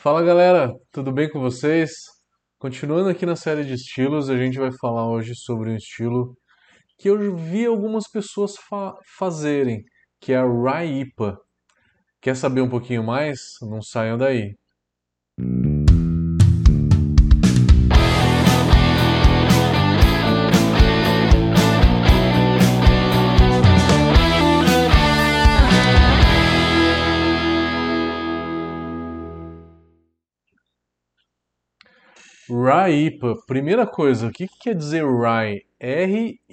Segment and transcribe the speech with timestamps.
[0.00, 1.90] Fala galera, tudo bem com vocês?
[2.56, 6.36] Continuando aqui na série de estilos, a gente vai falar hoje sobre um estilo
[6.96, 9.82] que eu vi algumas pessoas fa fazerem,
[10.20, 11.36] que é a Rye IPA.
[12.20, 13.40] Quer saber um pouquinho mais?
[13.60, 14.54] Não saiam daí.
[32.50, 33.34] Rye IPA.
[33.46, 35.62] Primeira coisa, o que, que quer dizer Rye?
[35.78, 36.48] R-Y-E.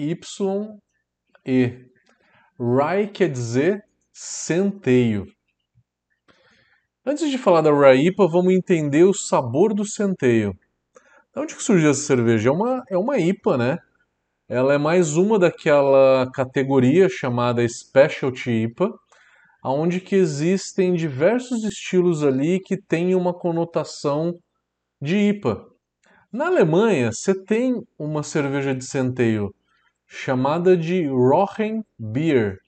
[2.59, 5.25] Rye quer dizer centeio.
[7.05, 10.53] Antes de falar da Rye IPA, vamos entender o sabor do centeio.
[11.33, 12.49] De onde que surgiu essa cerveja?
[12.49, 13.77] É uma, é uma IPA, né?
[14.49, 18.93] Ela é mais uma daquela categoria chamada Specialty IPA,
[19.63, 24.33] onde que existem diversos estilos ali que têm uma conotação
[25.01, 25.74] de IPA.
[26.35, 29.55] Na Alemanha, você tem uma cerveja de centeio
[30.05, 32.59] chamada de Rochen Beer.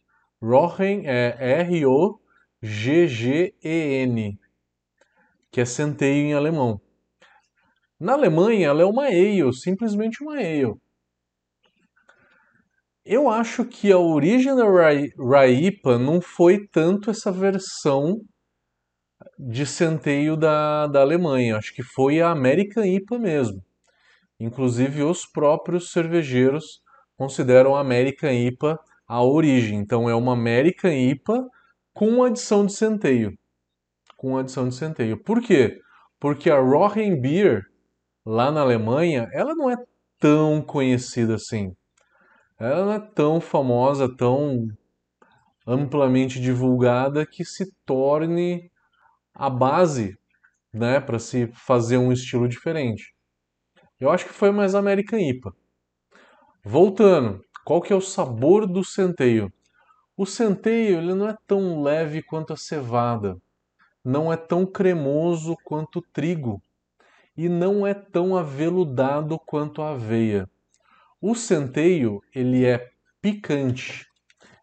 [0.41, 2.39] Rochen é R-O-G-G-E-N,
[5.51, 6.79] que é centeio em alemão.
[7.99, 10.73] Na Alemanha, ela é uma ale, simplesmente uma ale.
[13.03, 18.21] Eu acho que a origem da Raipa não foi tanto essa versão
[19.37, 21.57] de centeio da, da Alemanha.
[21.57, 23.63] Acho que foi a American IPA mesmo.
[24.39, 26.81] Inclusive, os próprios cervejeiros
[27.17, 29.79] consideram a American IPA a origem.
[29.79, 31.47] Então, é uma American IPA
[31.93, 33.37] com adição de centeio.
[34.15, 35.21] Com adição de centeio.
[35.23, 35.79] Por quê?
[36.19, 37.63] Porque a Rochen Beer,
[38.25, 39.75] lá na Alemanha, ela não é
[40.19, 41.71] tão conhecida assim.
[42.59, 44.67] Ela não é tão famosa, tão
[45.65, 48.71] amplamente divulgada que se torne
[49.37, 50.17] a base
[50.73, 53.13] né, para se fazer um estilo diferente.
[53.99, 55.53] Eu acho que foi mais American IPA.
[56.63, 59.51] Voltando, qual que é o sabor do centeio?
[60.15, 63.37] O centeio ele não é tão leve quanto a cevada,
[64.03, 66.61] não é tão cremoso quanto o trigo
[67.35, 70.49] e não é tão aveludado quanto a aveia.
[71.21, 72.89] O centeio ele é
[73.21, 74.07] picante.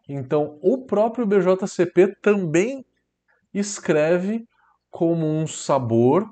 [0.07, 2.85] Então, o próprio BJCP também
[3.53, 4.45] escreve
[4.95, 6.25] como um sabor,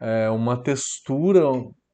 [0.00, 1.42] é, uma textura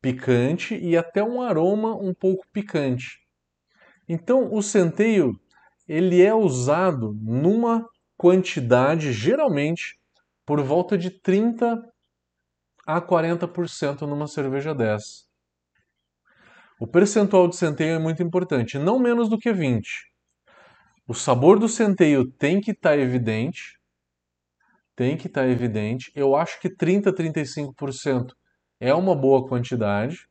[0.01, 3.19] picante e até um aroma um pouco picante.
[4.09, 5.33] Então, o centeio
[5.89, 7.85] ele é usado numa
[8.17, 9.99] quantidade geralmente
[10.47, 11.83] por volta de 30
[12.87, 15.25] a 40% numa cerveja dessa.
[16.79, 20.13] O percentual de centeio é muito importante, não menos do que 20.
[21.09, 23.83] O sabor do centeio tem que estar tá evidente,
[24.97, 26.11] tem que estar tá evidente.
[26.15, 28.33] Eu acho que 30, 35%
[28.81, 30.27] é uma boa quantidade.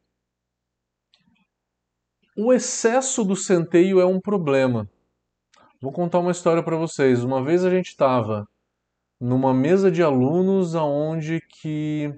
[2.36, 4.90] O excesso do centeio é um problema.
[5.82, 7.24] Vou contar uma história para vocês.
[7.24, 8.48] Uma vez a gente estava
[9.20, 12.12] numa mesa de alunos aonde que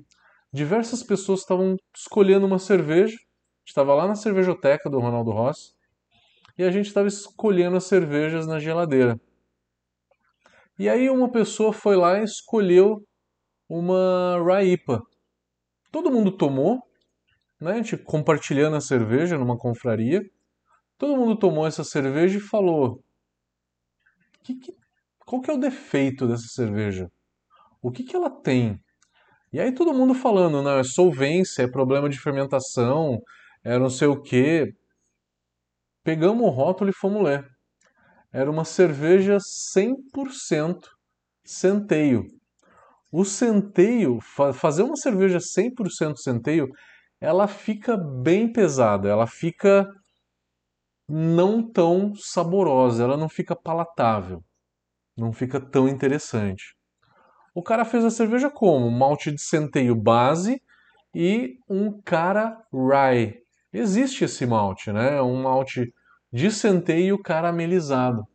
[0.53, 3.17] diversas pessoas estavam escolhendo uma cerveja.
[3.65, 5.73] Estava lá na cervejoteca do Ronaldo Rossi
[6.57, 9.19] e a gente estava escolhendo as cervejas na geladeira.
[10.77, 13.01] E aí uma pessoa foi lá e escolheu
[13.69, 15.01] uma Raipa.
[15.89, 16.83] Todo mundo tomou,
[17.61, 17.71] né?
[17.71, 20.21] A gente compartilhando a cerveja numa confraria.
[20.97, 23.01] Todo mundo tomou essa cerveja e falou:
[24.43, 24.73] que que,
[25.25, 27.09] qual que é o defeito dessa cerveja?
[27.81, 28.79] O que, que ela tem?
[29.53, 33.17] E aí todo mundo falando, não, é solvência, é problema de fermentação,
[33.63, 34.73] é não sei o quê.
[36.03, 37.54] Pegamos o rótulo e fomos ler
[38.35, 40.89] era uma cerveja 100%
[41.45, 42.27] centeio.
[43.09, 44.19] O centeio,
[44.53, 46.67] fazer uma cerveja 100% centeio,
[47.21, 49.89] ela fica bem pesada, ela fica
[51.07, 54.43] não tão saborosa, ela não fica palatável,
[55.15, 56.75] não fica tão interessante.
[57.53, 58.91] O cara fez a cerveja como?
[58.91, 60.61] Malte de centeio base
[61.15, 63.37] e um cara rye.
[63.71, 65.19] Existe esse malte, né?
[65.19, 65.89] É um malte
[66.35, 68.27] de centeio caramelizado,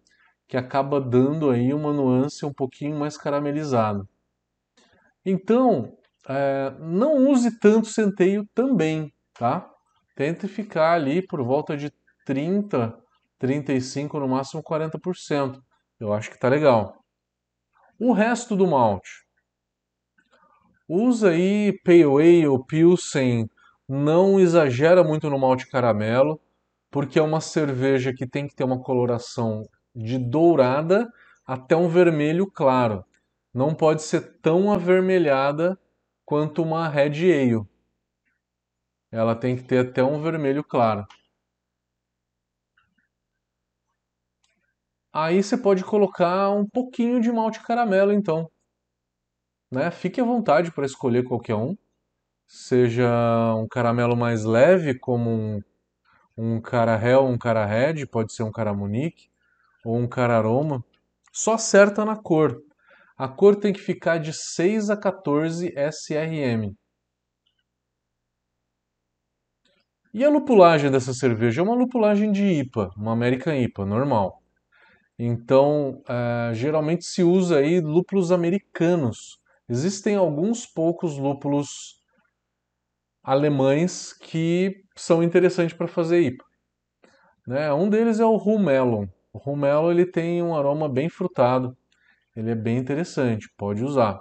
[0.48, 4.08] que acaba dando aí uma nuance um pouquinho mais caramelizada.
[5.22, 9.70] Então, é, não use tanto centeio também, tá?
[10.16, 11.92] Tente ficar ali por volta de
[12.24, 12.98] 30,
[13.38, 15.60] 35, no máximo 40%.
[16.00, 17.04] Eu acho que tá legal.
[17.98, 19.10] O resto do malte.
[20.88, 23.46] Usa aí Pale Ale, Pilsen,
[23.86, 26.40] não exagera muito no malte caramelo
[26.90, 29.62] porque é uma cerveja que tem que ter uma coloração
[29.94, 31.08] de dourada
[31.46, 33.04] até um vermelho claro.
[33.52, 35.78] Não pode ser tão avermelhada
[36.24, 37.64] quanto uma Red Ale.
[39.10, 41.06] Ela tem que ter até um vermelho claro.
[45.12, 48.48] Aí você pode colocar um pouquinho de malte caramelo, então.
[49.70, 49.90] Né?
[49.90, 51.76] Fique à vontade para escolher qualquer um.
[52.46, 55.60] Seja um caramelo mais leve, como um,
[56.42, 59.28] um Carahel, um Red, pode ser um Caramunique,
[59.84, 60.82] ou um Cararoma.
[61.30, 62.62] Só acerta na cor.
[63.16, 66.74] A cor tem que ficar de 6 a 14 SRM.
[70.14, 71.60] E a lupulagem dessa cerveja?
[71.60, 74.42] É uma lupulagem de IPA, uma American IPA, normal.
[75.18, 79.38] Então, uh, geralmente se usa aí lúpulos americanos.
[79.68, 81.99] Existem alguns poucos lúpulos
[83.22, 86.44] alemães que são interessantes para fazer IPA.
[87.46, 87.72] Né?
[87.72, 89.06] Um deles é o Rumelon.
[89.32, 91.76] O Rumelon ele tem um aroma bem frutado,
[92.34, 94.20] ele é bem interessante, pode usar.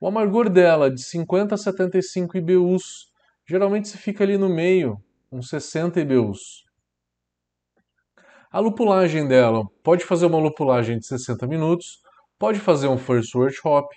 [0.00, 3.12] O amargor dela de 50 a 75 IBUs
[3.44, 6.64] Geralmente se fica ali no meio, uns 60 IBUs.
[8.50, 12.00] A lupulagem dela pode fazer uma lupulagem de 60 minutos,
[12.38, 13.88] pode fazer um first workshop.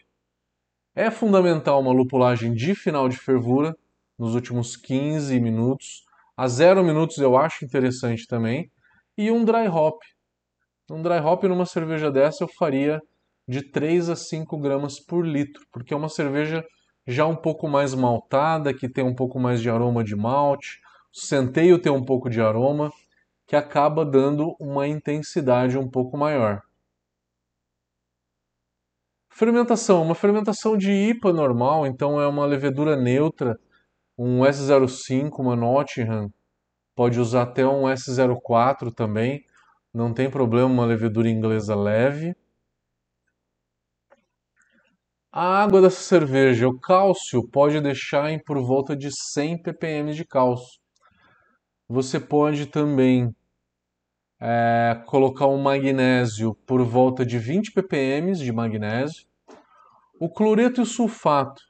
[0.95, 3.77] É fundamental uma lupulagem de final de fervura,
[4.17, 6.03] nos últimos 15 minutos.
[6.38, 8.71] A 0 minutos eu acho interessante também.
[9.17, 10.01] E um dry hop.
[10.89, 13.01] Um dry hop numa cerveja dessa eu faria
[13.47, 16.63] de 3 a 5 gramas por litro, porque é uma cerveja
[17.07, 20.79] já um pouco mais maltada, que tem um pouco mais de aroma de malte,
[21.15, 22.91] o centeio tem um pouco de aroma,
[23.47, 26.62] que acaba dando uma intensidade um pouco maior.
[29.29, 33.59] Fermentação, uma fermentação de IPA normal, então é uma levedura neutra,
[34.17, 36.31] um S05, uma Nottingham,
[36.95, 39.45] pode usar até um S04 também,
[39.94, 42.35] não tem problema, uma levedura inglesa leve.
[45.31, 50.23] A água dessa cerveja, o cálcio, pode deixar em por volta de 100 ppm de
[50.23, 50.79] cálcio.
[51.89, 53.35] Você pode também
[54.39, 59.25] é, colocar um magnésio por volta de 20 ppm de magnésio.
[60.19, 61.62] O cloreto e o sulfato,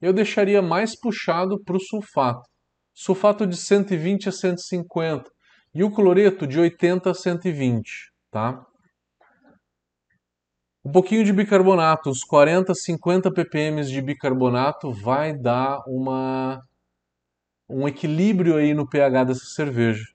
[0.00, 2.48] eu deixaria mais puxado para o sulfato.
[2.92, 5.30] Sulfato de 120 a 150
[5.74, 8.64] e o cloreto de 80 a 120, tá?
[10.84, 16.60] Um pouquinho de bicarbonato, uns 40, 50 ppm de bicarbonato vai dar uma,
[17.68, 20.13] um equilíbrio aí no pH dessa cerveja.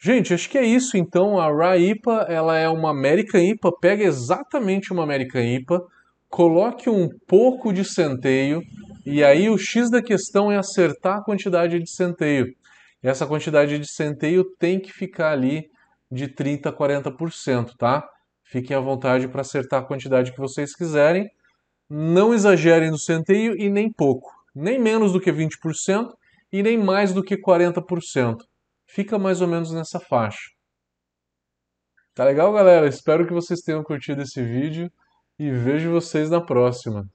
[0.00, 1.40] Gente, acho que é isso então.
[1.40, 3.72] A Rye IPA, ela é uma American IPA.
[3.80, 5.82] Pega exatamente uma American IPA,
[6.28, 8.62] coloque um pouco de centeio
[9.04, 12.46] e aí o X da questão é acertar a quantidade de centeio.
[13.02, 15.68] E essa quantidade de centeio tem que ficar ali
[16.10, 18.08] de 30% a 40%, tá?
[18.44, 21.28] Fiquem à vontade para acertar a quantidade que vocês quiserem.
[21.90, 24.30] Não exagerem no centeio e nem pouco.
[24.54, 26.12] Nem menos do que 20%
[26.52, 28.36] e nem mais do que 40%.
[28.88, 30.50] Fica mais ou menos nessa faixa.
[32.14, 32.88] Tá legal, galera?
[32.88, 34.90] Espero que vocês tenham curtido esse vídeo
[35.38, 37.08] e vejo vocês na próxima.